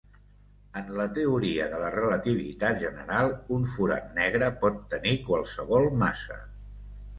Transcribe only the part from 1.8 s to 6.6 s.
la relativitat general un forat negre pot tenir qualsevol massa.